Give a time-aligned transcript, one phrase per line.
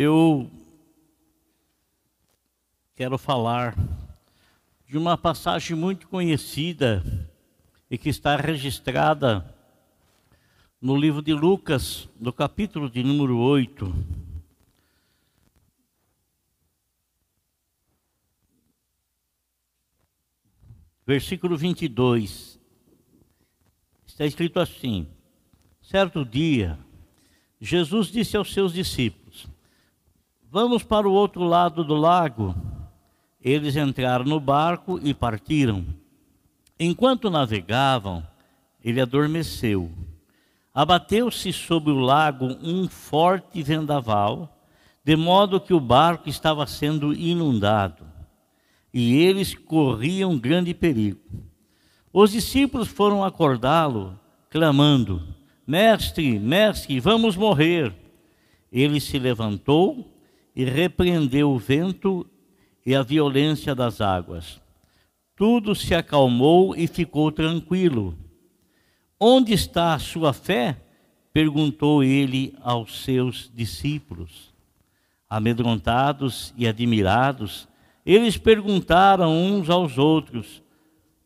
[0.00, 0.48] eu
[2.94, 3.76] quero falar
[4.86, 7.02] de uma passagem muito conhecida
[7.90, 9.52] e que está registrada
[10.80, 13.92] no livro de Lucas, no capítulo de número 8.
[21.04, 22.60] Versículo 22.
[24.06, 25.08] Está escrito assim:
[25.82, 26.78] Certo dia,
[27.60, 29.27] Jesus disse aos seus discípulos:
[30.50, 32.54] Vamos para o outro lado do lago.
[33.38, 35.84] Eles entraram no barco e partiram.
[36.80, 38.26] Enquanto navegavam,
[38.82, 39.90] ele adormeceu.
[40.72, 44.58] Abateu-se sobre o lago um forte vendaval,
[45.04, 48.06] de modo que o barco estava sendo inundado,
[48.92, 51.20] e eles corriam grande perigo.
[52.10, 55.22] Os discípulos foram acordá-lo, clamando:
[55.66, 57.94] Mestre, mestre, vamos morrer.
[58.72, 60.17] Ele se levantou
[60.58, 62.26] e repreendeu o vento
[62.84, 64.60] e a violência das águas.
[65.36, 68.18] Tudo se acalmou e ficou tranquilo.
[69.20, 70.82] Onde está a sua fé?
[71.32, 74.52] perguntou ele aos seus discípulos.
[75.30, 77.68] Amedrontados e admirados,
[78.04, 80.60] eles perguntaram uns aos outros: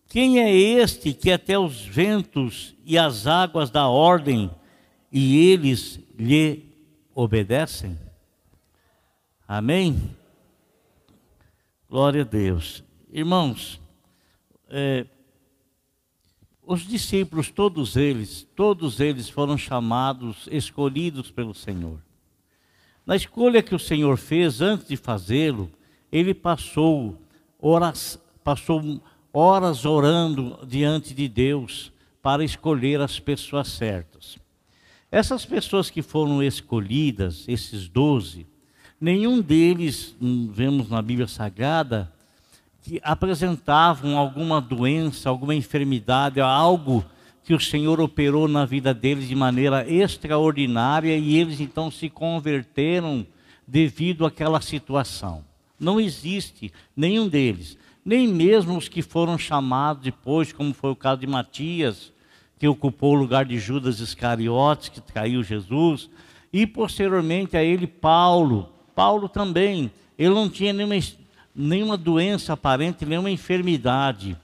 [0.08, 4.50] Quem é este que até os ventos e as águas dá ordem
[5.10, 6.66] e eles lhe
[7.14, 7.96] obedecem?
[9.54, 10.16] Amém?
[11.86, 12.82] Glória a Deus.
[13.12, 13.78] Irmãos,
[14.70, 15.04] é,
[16.62, 21.98] os discípulos, todos eles, todos eles foram chamados, escolhidos pelo Senhor.
[23.04, 25.70] Na escolha que o Senhor fez antes de fazê-lo,
[26.10, 27.20] ele passou
[27.60, 29.02] horas, passou
[29.34, 34.38] horas orando diante de Deus para escolher as pessoas certas.
[35.10, 38.46] Essas pessoas que foram escolhidas, esses doze,
[39.02, 42.12] nenhum deles, hum, vemos na Bíblia Sagrada,
[42.82, 47.04] que apresentavam alguma doença, alguma enfermidade, algo
[47.42, 53.26] que o Senhor operou na vida deles de maneira extraordinária e eles então se converteram
[53.66, 55.44] devido àquela situação.
[55.80, 61.22] Não existe nenhum deles, nem mesmo os que foram chamados depois, como foi o caso
[61.22, 62.12] de Matias,
[62.56, 66.08] que ocupou o lugar de Judas Iscariotes, que traiu Jesus,
[66.52, 70.94] e posteriormente a ele Paulo, Paulo também, ele não tinha nenhuma,
[71.52, 74.38] nenhuma doença aparente, nenhuma enfermidade.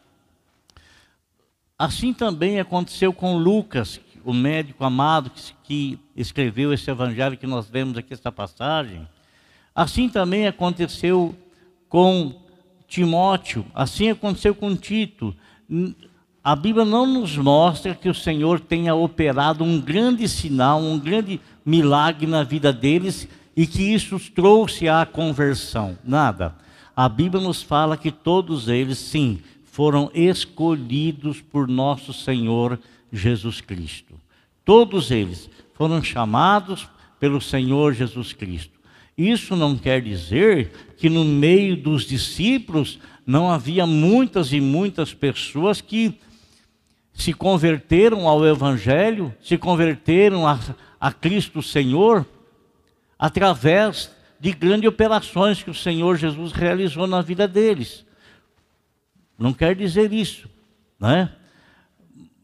[1.79, 5.31] Assim também aconteceu com Lucas, o médico amado
[5.63, 9.07] que, escreveu esse evangelho que nós vemos aqui, esta passagem.
[9.73, 11.37] Assim também aconteceu
[11.89, 12.35] com
[12.89, 15.33] Timóteo, assim aconteceu com Tito.
[16.43, 21.41] A Bíblia não nos mostra que o Senhor tenha operado um grande sinal, um grande
[21.65, 25.99] milagre na vida deles e que isso trouxe a conversão.
[26.05, 26.55] Nada.
[26.95, 32.79] A Bíblia nos fala que todos eles, sim, foram escolhidos por nosso Senhor
[33.13, 34.15] Jesus Cristo.
[34.65, 36.89] Todos eles foram chamados
[37.19, 38.79] pelo Senhor Jesus Cristo.
[39.17, 45.81] Isso não quer dizer que no meio dos discípulos não havia muitas e muitas pessoas
[45.81, 46.17] que
[47.13, 50.61] se converteram ao Evangelho, se converteram a,
[51.01, 52.25] a Cristo Senhor
[53.19, 58.07] através de grandes operações que o Senhor Jesus realizou na vida deles.
[59.39, 60.49] Não quer dizer isso,
[60.99, 61.33] né?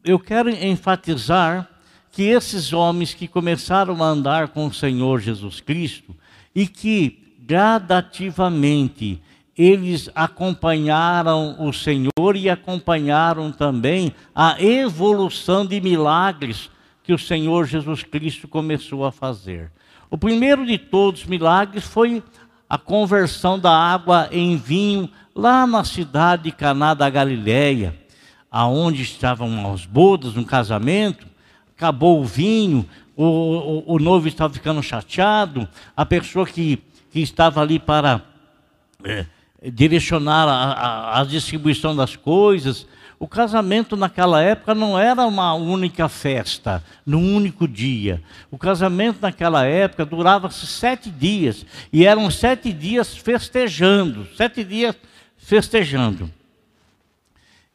[0.05, 1.69] Eu quero enfatizar
[2.11, 6.15] que esses homens que começaram a andar com o Senhor Jesus Cristo
[6.55, 9.21] e que gradativamente
[9.57, 16.71] eles acompanharam o Senhor e acompanharam também a evolução de milagres
[17.03, 19.71] que o Senhor Jesus Cristo começou a fazer.
[20.15, 22.23] O primeiro de todos os milagres foi
[22.71, 27.99] a conversão da água em vinho lá na cidade de Caná da Galileia,
[28.49, 31.27] aonde estavam as bodas, um casamento,
[31.77, 37.61] acabou o vinho, o, o, o noivo estava ficando chateado, a pessoa que, que estava
[37.61, 38.23] ali para
[39.03, 39.27] é,
[39.69, 42.87] direcionar a, a, a distribuição das coisas,
[43.25, 48.23] o casamento naquela época não era uma única festa, num único dia.
[48.51, 54.95] O casamento naquela época durava sete dias, e eram sete dias festejando, sete dias
[55.39, 56.31] festejando.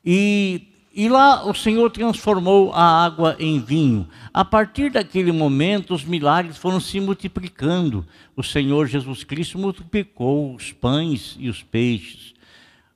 [0.06, 4.07] E, e lá o Senhor transformou a água em vinho.
[4.31, 8.06] A partir daquele momento, os milagres foram se multiplicando.
[8.36, 12.38] O Senhor Jesus Cristo multiplicou os pães e os peixes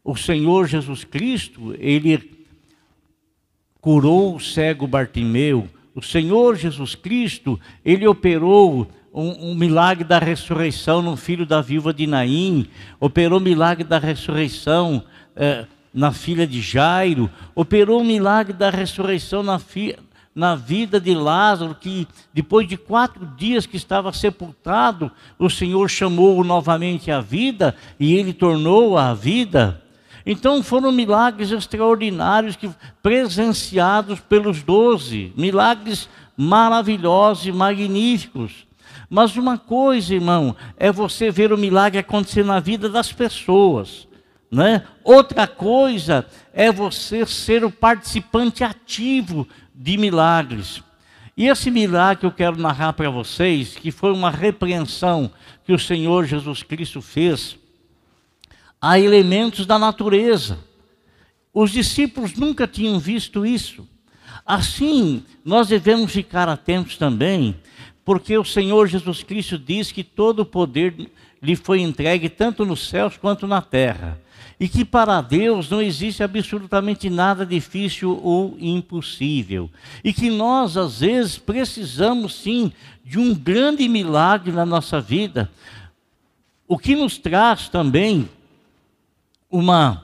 [0.03, 2.42] o Senhor Jesus Cristo, ele
[3.83, 5.67] curou o cego Bartimeu.
[5.93, 11.93] O Senhor Jesus Cristo, ele operou um, um, milagre da ressurreição no filho da viúva
[11.93, 12.65] de Naim,
[12.97, 15.03] operou milagre da ressurreição
[15.35, 19.97] eh, na filha de Jairo, operou o milagre da ressurreição na, fi,
[20.33, 26.41] na vida de Lázaro, que depois de quatro dias que estava sepultado, o Senhor chamou-o
[26.45, 29.82] novamente à vida e ele tornou a vida.
[30.25, 32.69] Então foram milagres extraordinários que
[33.01, 38.65] presenciados pelos doze, milagres maravilhosos e magníficos.
[39.09, 44.07] Mas uma coisa, irmão, é você ver o milagre acontecer na vida das pessoas.
[44.49, 44.83] Né?
[45.03, 50.81] Outra coisa é você ser o participante ativo de milagres.
[51.35, 55.31] E esse milagre que eu quero narrar para vocês, que foi uma repreensão
[55.65, 57.57] que o Senhor Jesus Cristo fez
[58.83, 60.59] a elementos da natureza.
[61.53, 63.87] Os discípulos nunca tinham visto isso.
[64.45, 67.55] Assim, nós devemos ficar atentos também,
[68.03, 71.09] porque o Senhor Jesus Cristo diz que todo o poder
[71.41, 74.19] lhe foi entregue tanto nos céus quanto na terra
[74.59, 79.69] e que para Deus não existe absolutamente nada difícil ou impossível.
[80.03, 82.69] E que nós, às vezes, precisamos sim
[83.05, 85.49] de um grande milagre na nossa vida,
[86.67, 88.27] o que nos traz também
[89.53, 90.03] uma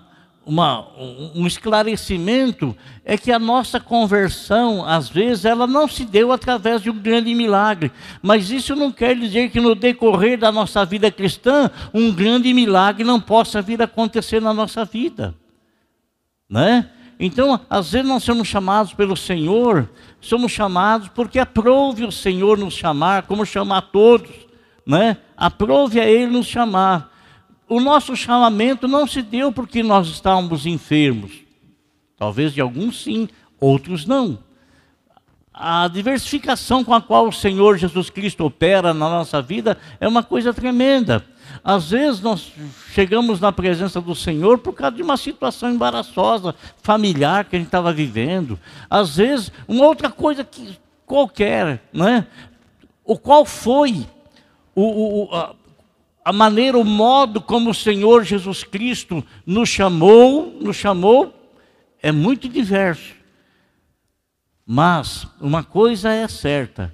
[0.50, 0.88] uma,
[1.36, 2.76] um esclarecimento
[3.06, 7.36] é que a nossa conversão, às vezes, ela não se deu através de um grande
[7.36, 7.92] milagre.
[8.20, 13.04] Mas isso não quer dizer que no decorrer da nossa vida cristã, um grande milagre
[13.04, 15.36] não possa vir a acontecer na nossa vida.
[16.50, 16.90] Né?
[17.20, 19.88] Então, às vezes nós somos chamados pelo Senhor,
[20.20, 24.32] somos chamados porque aprove o Senhor nos chamar, como chamar todos,
[24.84, 25.18] né?
[25.38, 27.19] Aprove a Ele nos chamar
[27.70, 31.32] o nosso chamamento não se deu porque nós estávamos enfermos.
[32.18, 33.30] Talvez de alguns sim,
[33.60, 34.40] outros não.
[35.54, 40.24] A diversificação com a qual o Senhor Jesus Cristo opera na nossa vida é uma
[40.24, 41.26] coisa tremenda.
[41.64, 42.52] Às vezes nós
[42.92, 47.68] chegamos na presença do Senhor por causa de uma situação embaraçosa, familiar que a gente
[47.68, 48.60] estava vivendo.
[48.90, 52.28] Às vezes, uma outra coisa que qualquer, né?
[53.04, 54.06] O qual foi
[54.76, 55.56] o, o, a,
[56.24, 61.34] a maneira, o modo como o Senhor Jesus Cristo nos chamou, nos chamou,
[62.02, 63.16] é muito diverso.
[64.66, 66.94] Mas uma coisa é certa: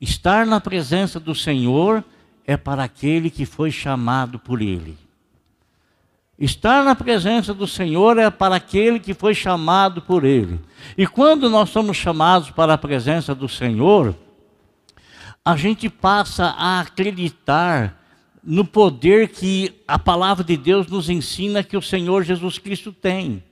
[0.00, 2.04] estar na presença do Senhor
[2.44, 4.98] é para aquele que foi chamado por Ele.
[6.38, 10.58] Estar na presença do Senhor é para aquele que foi chamado por Ele.
[10.98, 14.16] E quando nós somos chamados para a presença do Senhor,
[15.44, 18.01] a gente passa a acreditar
[18.42, 23.42] no poder que a palavra de Deus nos ensina que o Senhor Jesus Cristo tem.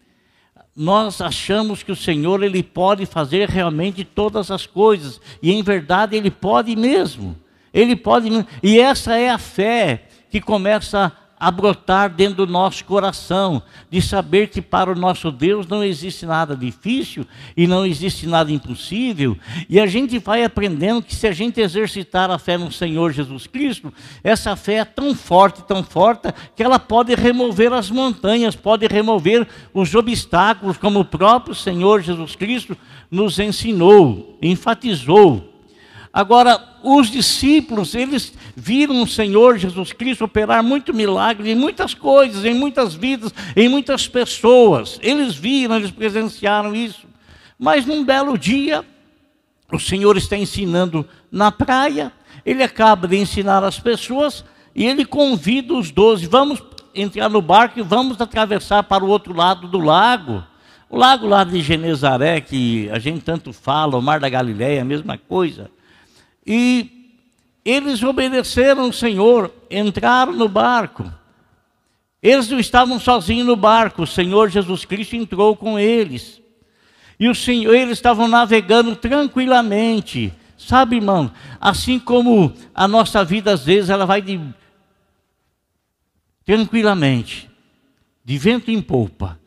[0.74, 6.16] Nós achamos que o Senhor ele pode fazer realmente todas as coisas e em verdade
[6.16, 7.36] ele pode mesmo.
[7.72, 8.28] Ele pode
[8.62, 14.48] e essa é a fé que começa a brotar dentro do nosso coração, de saber
[14.48, 17.26] que para o nosso Deus não existe nada difícil
[17.56, 22.30] e não existe nada impossível, e a gente vai aprendendo que se a gente exercitar
[22.30, 23.90] a fé no Senhor Jesus Cristo,
[24.22, 29.48] essa fé é tão forte, tão forte, que ela pode remover as montanhas, pode remover
[29.72, 32.76] os obstáculos, como o próprio Senhor Jesus Cristo
[33.10, 35.49] nos ensinou, enfatizou.
[36.12, 42.44] Agora, os discípulos, eles viram o Senhor Jesus Cristo operar muito milagre em muitas coisas,
[42.44, 44.98] em muitas vidas, em muitas pessoas.
[45.02, 47.06] Eles viram, eles presenciaram isso.
[47.56, 48.84] Mas num belo dia,
[49.70, 52.12] o Senhor está ensinando na praia,
[52.44, 56.60] ele acaba de ensinar as pessoas e ele convida os doze: vamos
[56.92, 60.42] entrar no barco e vamos atravessar para o outro lado do lago.
[60.88, 64.84] O lago lá de Genezaré, que a gente tanto fala, o Mar da Galileia, a
[64.84, 65.70] mesma coisa.
[66.46, 67.18] E
[67.64, 71.12] eles obedeceram o Senhor, entraram no barco.
[72.22, 76.40] Eles não estavam sozinhos no barco, o Senhor Jesus Cristo entrou com eles.
[77.18, 80.32] E o Senhor, eles estavam navegando tranquilamente.
[80.56, 84.38] Sabe, irmão, assim como a nossa vida às vezes ela vai de
[86.44, 87.50] tranquilamente,
[88.24, 89.38] de vento em polpa.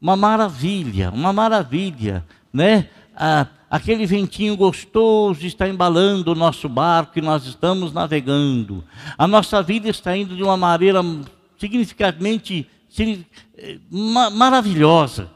[0.00, 2.88] Uma maravilha, uma maravilha, né?
[3.14, 8.84] Ah, aquele ventinho gostoso está embalando o nosso barco e nós estamos navegando.
[9.18, 11.00] A nossa vida está indo de uma maneira
[11.58, 12.68] significativamente
[12.98, 15.30] eh, maravilhosa,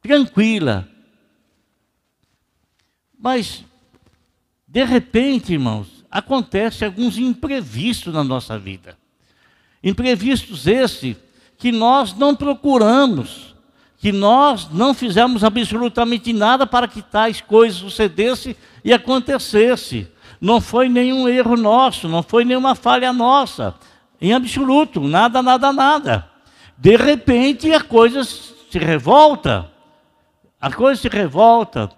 [0.00, 0.88] tranquila.
[3.18, 3.64] Mas,
[4.66, 8.98] de repente, irmãos, acontece alguns imprevistos na nossa vida.
[9.82, 11.16] Imprevistos esses
[11.56, 13.51] que nós não procuramos
[14.02, 20.08] que nós não fizemos absolutamente nada para que tais coisas sucedessem e acontecessem.
[20.40, 23.76] não foi nenhum erro nosso, não foi nenhuma falha nossa,
[24.20, 26.28] em absoluto, nada, nada, nada.
[26.76, 29.70] De repente a coisa se revolta,
[30.60, 31.88] a coisa se revolta,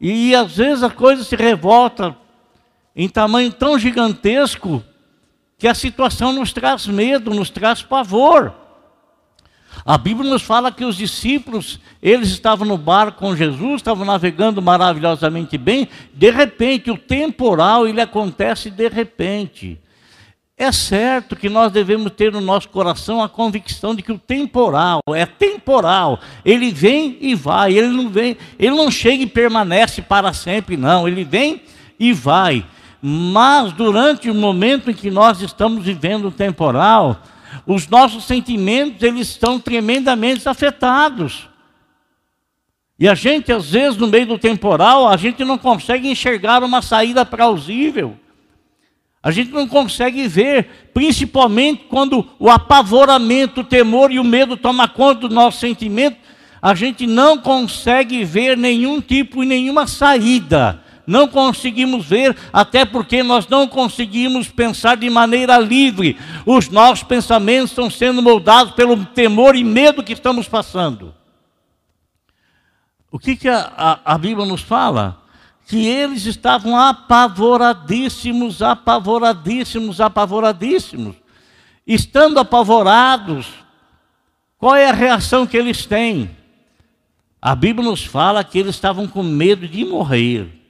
[0.00, 2.16] e às vezes a coisa se revolta
[2.96, 4.82] em tamanho tão gigantesco
[5.58, 8.61] que a situação nos traz medo, nos traz pavor.
[9.84, 14.62] A Bíblia nos fala que os discípulos, eles estavam no barco com Jesus, estavam navegando
[14.62, 19.80] maravilhosamente bem, de repente o temporal ele acontece de repente.
[20.56, 25.00] É certo que nós devemos ter no nosso coração a convicção de que o temporal
[25.08, 26.20] é temporal.
[26.44, 31.08] Ele vem e vai, ele não vem, ele não chega e permanece para sempre, não.
[31.08, 31.62] Ele vem
[31.98, 32.64] e vai.
[33.00, 37.20] Mas durante o momento em que nós estamos vivendo o temporal,
[37.66, 41.48] os nossos sentimentos eles estão tremendamente afetados.
[42.98, 46.80] E a gente, às vezes, no meio do temporal, a gente não consegue enxergar uma
[46.80, 48.16] saída plausível.
[49.22, 54.88] A gente não consegue ver, principalmente quando o apavoramento, o temor e o medo toma
[54.88, 56.16] conta do nosso sentimento,
[56.60, 60.82] a gente não consegue ver nenhum tipo e nenhuma saída
[61.12, 66.18] não conseguimos ver, até porque nós não conseguimos pensar de maneira livre.
[66.46, 71.14] Os nossos pensamentos estão sendo moldados pelo temor e medo que estamos passando.
[73.10, 75.22] O que, que a, a, a Bíblia nos fala?
[75.66, 81.16] Que eles estavam apavoradíssimos, apavoradíssimos, apavoradíssimos.
[81.86, 83.48] Estando apavorados,
[84.56, 86.30] qual é a reação que eles têm?
[87.40, 90.61] A Bíblia nos fala que eles estavam com medo de morrer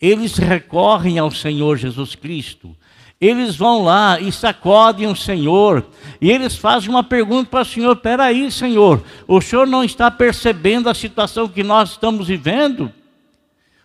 [0.00, 2.74] eles recorrem ao Senhor Jesus Cristo.
[3.20, 5.86] Eles vão lá e sacodem o Senhor.
[6.20, 10.88] E eles fazem uma pergunta para o Senhor: peraí, Senhor, o Senhor não está percebendo
[10.88, 12.90] a situação que nós estamos vivendo?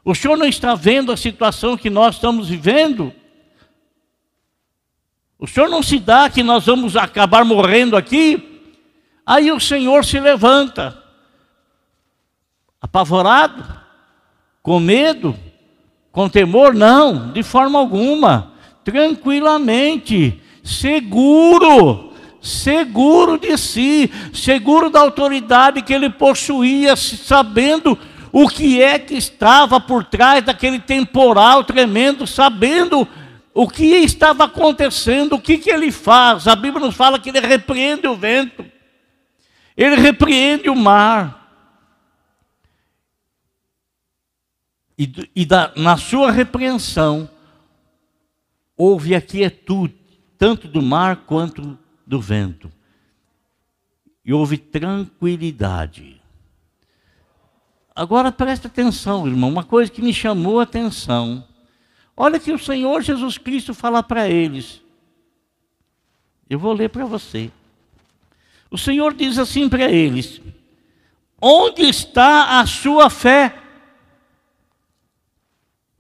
[0.06, 3.12] O Senhor não está vendo a situação que nós estamos vivendo?
[5.38, 8.62] O Senhor não se dá que nós vamos acabar morrendo aqui?
[9.26, 11.04] Aí o Senhor se levanta,
[12.80, 13.66] apavorado,
[14.62, 15.38] com medo,
[16.16, 16.74] com temor?
[16.74, 18.54] Não, de forma alguma.
[18.86, 27.98] Tranquilamente, seguro, seguro de si, seguro da autoridade que ele possuía, sabendo
[28.32, 33.06] o que é que estava por trás daquele temporal tremendo, sabendo
[33.54, 36.48] o que estava acontecendo, o que, que ele faz.
[36.48, 38.64] A Bíblia nos fala que ele repreende o vento,
[39.76, 41.45] ele repreende o mar.
[44.98, 47.30] E, e da, na sua repreensão,
[48.78, 49.96] houve a quietude,
[50.38, 52.72] tanto do mar quanto do vento.
[54.24, 56.22] E houve tranquilidade.
[57.96, 61.46] Agora preste atenção, irmão, uma coisa que me chamou a atenção.
[62.16, 64.82] Olha que o Senhor Jesus Cristo fala para eles.
[66.50, 67.52] Eu vou ler para você.
[68.70, 70.42] O Senhor diz assim para eles:
[71.42, 73.62] Onde está a sua fé?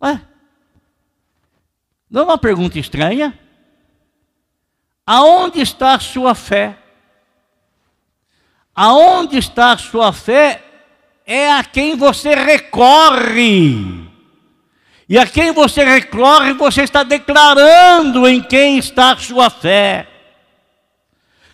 [0.02, 0.22] Ué?
[2.10, 3.38] Não é uma pergunta estranha?
[5.06, 6.78] Aonde está a sua fé?
[8.74, 10.64] Aonde está a sua fé
[11.26, 14.06] é a quem você recorre.
[15.08, 20.08] E a quem você recorre, você está declarando em quem está a sua fé.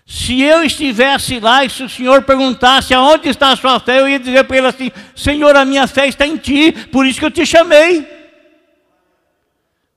[0.06, 4.10] Se eu estivesse lá e se o Senhor perguntasse aonde está a sua fé, eu
[4.10, 7.26] ia dizer para ele assim: Senhor, a minha fé está em ti, por isso que
[7.26, 8.21] eu te chamei.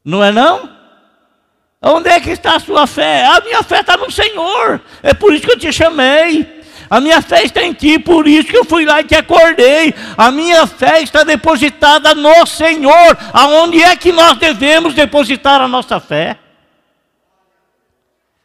[0.04, 0.68] Não é não?
[1.80, 3.24] Onde é que está a sua fé?
[3.26, 4.80] A minha fé está no Senhor.
[5.02, 6.62] É por isso que eu te chamei.
[6.88, 9.94] A minha fé está em ti, por isso que eu fui lá e te acordei.
[10.16, 13.18] A minha fé está depositada no Senhor.
[13.32, 16.38] Aonde é que nós devemos depositar a nossa fé?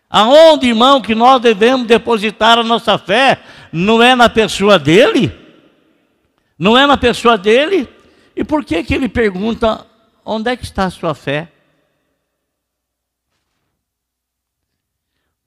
[0.10, 3.40] Aonde, irmão, que nós devemos depositar a nossa fé?
[3.72, 5.32] Não é na pessoa dele?
[6.58, 7.88] Não é na pessoa dele?
[8.36, 9.86] E por que que ele pergunta
[10.32, 11.48] Onde é que está a sua fé?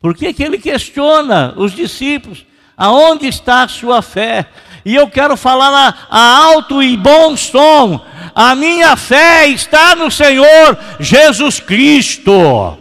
[0.01, 2.45] Por que, que ele questiona os discípulos?
[2.77, 4.47] Aonde está a sua fé?
[4.85, 8.05] E eu quero falar a, a alto e bom som.
[8.35, 12.77] A minha fé está no Senhor Jesus Cristo.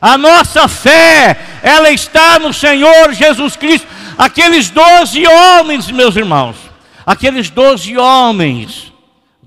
[0.00, 3.86] A nossa fé, ela está no Senhor Jesus Cristo.
[4.16, 6.56] Aqueles doze homens, meus irmãos,
[7.04, 8.85] aqueles doze homens,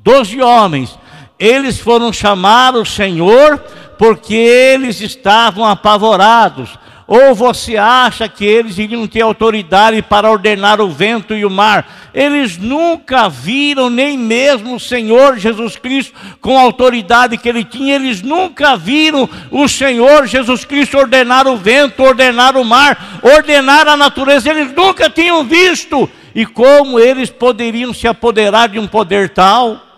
[0.09, 0.97] doze homens,
[1.37, 3.59] eles foram chamar o Senhor
[3.95, 6.71] porque eles estavam apavorados.
[7.05, 12.09] Ou você acha que eles iriam ter autoridade para ordenar o vento e o mar?
[12.13, 17.95] Eles nunca viram nem mesmo o Senhor Jesus Cristo com a autoridade que ele tinha.
[17.95, 23.97] Eles nunca viram o Senhor Jesus Cristo ordenar o vento, ordenar o mar, ordenar a
[23.97, 24.49] natureza.
[24.49, 26.09] Eles nunca tinham visto.
[26.33, 29.88] E como eles poderiam se apoderar de um poder tal?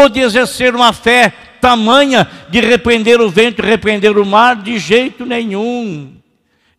[0.00, 4.56] Ou de exercer uma fé tamanha de repreender o vento repreender o mar?
[4.56, 6.14] De jeito nenhum.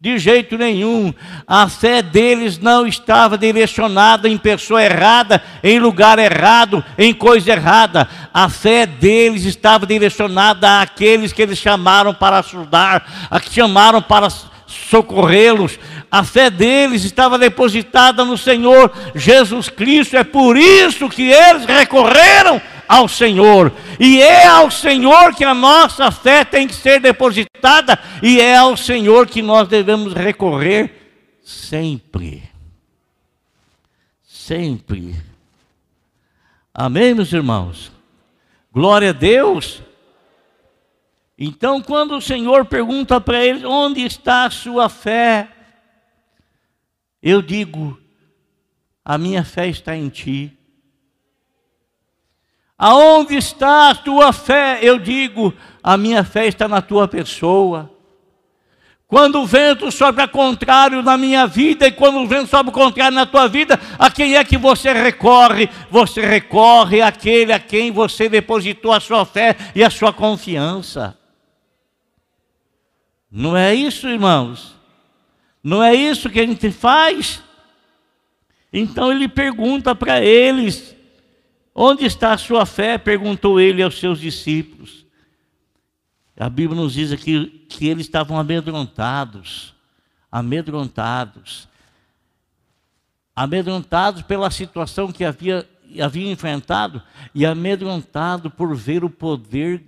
[0.02, 1.14] De jeito nenhum.
[1.48, 8.10] A fé deles não estava direcionada em pessoa errada, em lugar errado, em coisa errada.
[8.34, 14.28] A fé deles estava direcionada àqueles que eles chamaram para ajudar, a que chamaram para
[14.66, 15.78] socorrê-los.
[16.12, 20.18] A fé deles estava depositada no Senhor Jesus Cristo.
[20.18, 23.72] É por isso que eles recorreram ao Senhor.
[24.00, 28.76] E é ao Senhor que a nossa fé tem que ser depositada, e é ao
[28.78, 31.04] Senhor que nós devemos recorrer
[31.44, 32.44] sempre.
[34.24, 35.16] Sempre.
[36.74, 37.92] Amém, meus irmãos?
[38.72, 39.82] Glória a Deus.
[41.38, 45.50] Então, quando o Senhor pergunta para eles: onde está a sua fé?
[47.22, 48.00] Eu digo:
[49.04, 50.58] a minha fé está em ti.
[52.78, 54.80] Aonde está a tua fé?
[54.82, 57.92] Eu digo, a minha fé está na tua pessoa.
[59.08, 62.74] Quando o vento sobe ao contrário na minha vida e quando o vento sobe ao
[62.74, 65.70] contrário na tua vida, a quem é que você recorre?
[65.92, 71.16] Você recorre àquele a quem você depositou a sua fé e a sua confiança.
[73.30, 74.76] Não é isso, irmãos?
[75.64, 77.44] Não é isso que a gente faz?
[78.74, 80.96] Então ele pergunta para eles:
[81.76, 82.98] Onde está a sua fé?
[82.98, 85.06] perguntou ele aos seus discípulos.
[86.38, 89.74] A Bíblia nos diz aqui que eles estavam amedrontados,
[90.32, 91.68] amedrontados,
[93.36, 95.68] amedrontados pela situação que havia,
[96.02, 97.02] havia enfrentado
[97.34, 99.84] e amedrontado por ver o poder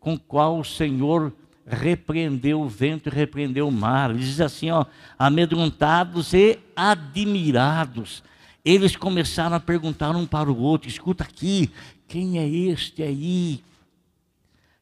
[0.00, 1.32] com qual o Senhor
[1.66, 4.10] repreendeu o vento e repreendeu o mar.
[4.10, 4.84] Ele diz assim, ó,
[5.18, 8.22] amedrontados e admirados
[8.64, 11.70] eles começaram a perguntar um para o outro: escuta aqui,
[12.08, 13.62] quem é este aí?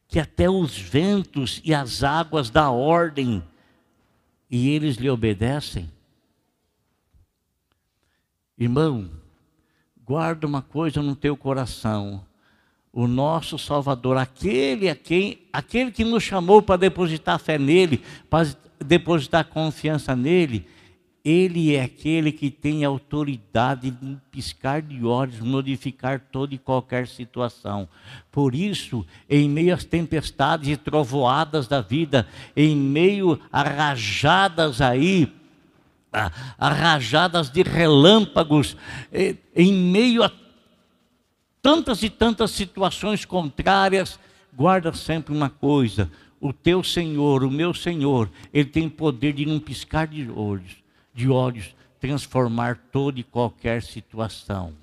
[0.07, 3.43] Que até os ventos e as águas dá ordem
[4.49, 5.91] e eles lhe obedecem?
[8.57, 9.09] Irmão,
[10.05, 12.23] guarda uma coisa no teu coração.
[12.91, 18.55] O nosso Salvador, aquele a quem, aquele que nos chamou para depositar fé nele, para
[18.79, 20.67] depositar confiança nele,
[21.23, 27.87] ele é aquele que tem autoridade de piscar de olhos, modificar toda e qualquer situação.
[28.29, 35.31] Por isso, em meio às tempestades e trovoadas da vida, em meio a rajadas aí,
[36.11, 38.75] a, rajadas de relâmpagos,
[39.55, 40.31] em meio a
[41.61, 44.19] tantas e tantas situações contrárias,
[44.53, 49.57] guarda sempre uma coisa: o teu Senhor, o meu Senhor, Ele tem poder de não
[49.57, 50.82] piscar de olhos
[51.13, 54.73] de olhos transformar toda e qualquer situação.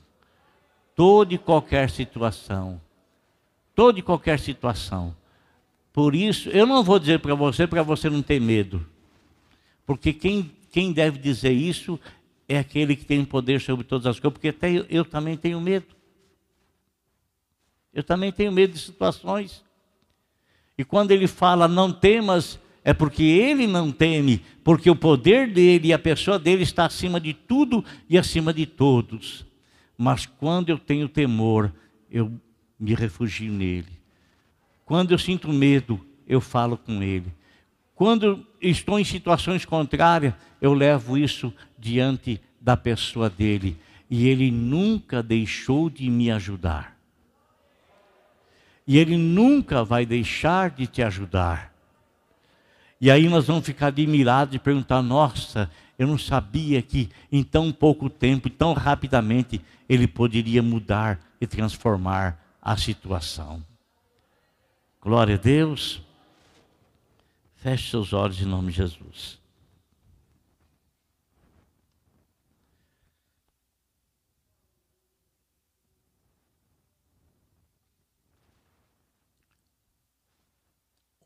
[0.96, 2.80] Toda e qualquer situação.
[3.74, 5.14] Toda e qualquer situação.
[5.92, 8.86] Por isso, eu não vou dizer para você, para você não ter medo.
[9.84, 12.00] Porque quem, quem deve dizer isso
[12.48, 15.60] é aquele que tem poder sobre todas as coisas, porque até eu, eu também tenho
[15.60, 15.94] medo.
[17.92, 19.62] Eu também tenho medo de situações.
[20.78, 25.88] E quando ele fala, não temas, é porque ele não teme, porque o poder dele
[25.88, 29.44] e a pessoa dele está acima de tudo e acima de todos.
[29.96, 31.72] Mas quando eu tenho temor,
[32.10, 32.32] eu
[32.78, 34.00] me refugio nele.
[34.86, 37.32] Quando eu sinto medo, eu falo com ele.
[37.94, 43.76] Quando estou em situações contrárias, eu levo isso diante da pessoa dele.
[44.08, 46.96] E ele nunca deixou de me ajudar.
[48.86, 51.69] E ele nunca vai deixar de te ajudar.
[53.00, 57.72] E aí nós vamos ficar admirados e perguntar: nossa, eu não sabia que em tão
[57.72, 63.64] pouco tempo, tão rapidamente, ele poderia mudar e transformar a situação.
[65.00, 66.02] Glória a Deus.
[67.56, 69.39] Feche seus olhos em nome de Jesus.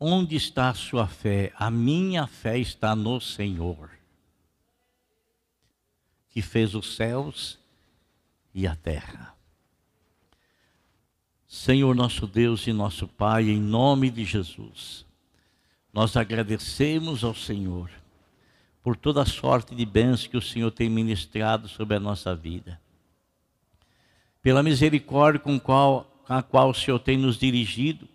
[0.07, 1.51] Onde está a sua fé?
[1.55, 3.89] A minha fé está no Senhor,
[6.29, 7.57] que fez os céus
[8.53, 9.33] e a terra.
[11.47, 15.07] Senhor nosso Deus e nosso Pai, em nome de Jesus,
[15.91, 17.89] nós agradecemos ao Senhor
[18.83, 22.79] por toda a sorte de bens que o Senhor tem ministrado sobre a nossa vida.
[24.39, 28.07] Pela misericórdia com, qual, com a qual o Senhor tem nos dirigido,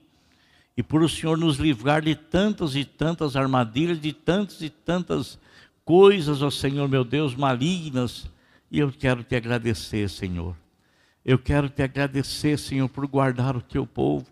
[0.80, 5.38] e por o Senhor nos livrar de tantas e tantas armadilhas, de tantas e tantas
[5.84, 8.30] coisas, ó Senhor meu Deus, malignas.
[8.70, 10.56] E eu quero te agradecer, Senhor.
[11.22, 14.24] Eu quero te agradecer, Senhor, por guardar o teu povo,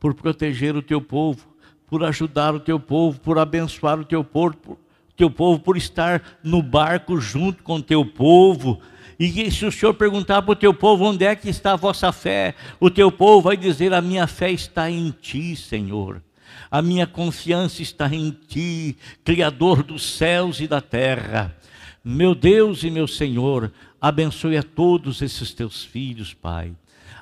[0.00, 1.46] por proteger o teu povo,
[1.86, 4.78] por ajudar o teu povo, por abençoar o teu povo, por,
[5.14, 8.80] teu povo, por estar no barco junto com o teu povo.
[9.24, 12.10] E se o Senhor perguntar para o teu povo onde é que está a vossa
[12.10, 16.20] fé, o teu povo vai dizer: A minha fé está em ti, Senhor.
[16.68, 21.56] A minha confiança está em ti, Criador dos céus e da terra.
[22.04, 26.72] Meu Deus e meu Senhor, abençoe a todos esses teus filhos, Pai.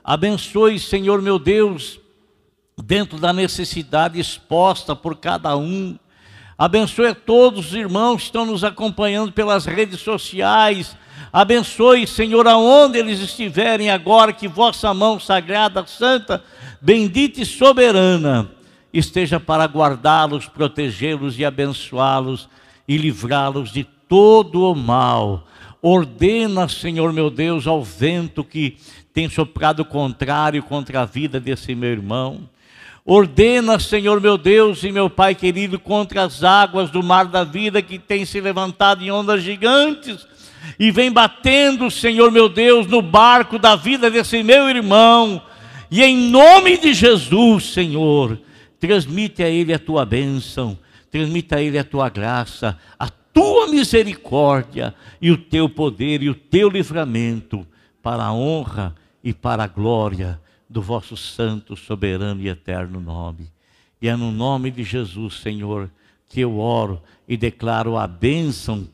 [0.03, 2.01] Abençoe, Senhor meu Deus,
[2.83, 5.99] dentro da necessidade exposta por cada um.
[6.57, 10.97] Abençoe a todos os irmãos que estão nos acompanhando pelas redes sociais.
[11.33, 16.43] Abençoe, Senhor, aonde eles estiverem agora, que vossa mão sagrada, santa,
[16.81, 18.51] bendita e soberana
[18.93, 22.49] esteja para guardá-los, protegê-los e abençoá-los
[22.87, 25.47] e livrá-los de todo o mal.
[25.81, 28.77] Ordena, Senhor meu Deus, ao vento que
[29.15, 32.41] tem soprado contrário contra a vida desse meu irmão.
[33.05, 37.81] Ordena, Senhor meu Deus e meu Pai querido, contra as águas do mar da vida
[37.81, 40.27] que tem se levantado em ondas gigantes
[40.79, 45.43] e vem batendo, Senhor meu Deus, no barco da vida desse meu irmão.
[45.91, 48.39] E em nome de Jesus, Senhor,
[48.79, 50.79] transmite a ele a tua bênção,
[51.11, 56.35] transmite a ele a tua graça, a tua misericórdia e o teu poder e o
[56.35, 57.67] teu livramento
[58.03, 63.51] para a honra e para a glória do vosso santo, soberano e eterno nome.
[64.01, 65.91] E é no nome de Jesus, Senhor,
[66.29, 68.89] que eu oro e declaro a bênção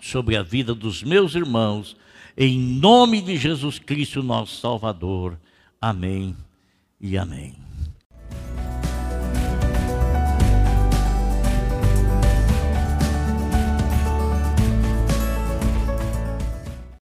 [0.00, 1.96] sobre a vida dos meus irmãos,
[2.36, 5.38] em nome de Jesus Cristo, nosso Salvador.
[5.80, 6.36] Amém
[7.00, 7.69] e amém.